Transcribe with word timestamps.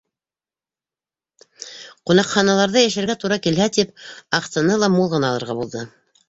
Ҡунаҡханаларҙа 2.11 2.83
йәшәргә 2.87 3.17
тура 3.25 3.39
килһә 3.45 3.69
тип, 3.77 3.93
аҡсаны 4.39 4.81
ла 4.87 4.91
мул 4.97 5.13
ғына 5.15 5.31
алырға 5.35 5.59
булды. 5.63 5.87